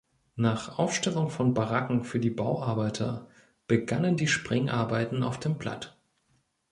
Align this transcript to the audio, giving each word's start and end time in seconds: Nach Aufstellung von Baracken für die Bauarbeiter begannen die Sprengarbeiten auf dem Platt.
Nach 0.35 0.79
Aufstellung 0.79 1.29
von 1.29 1.53
Baracken 1.53 2.03
für 2.03 2.19
die 2.19 2.31
Bauarbeiter 2.31 3.27
begannen 3.67 4.17
die 4.17 4.25
Sprengarbeiten 4.27 5.21
auf 5.21 5.39
dem 5.39 5.59
Platt. 5.59 5.95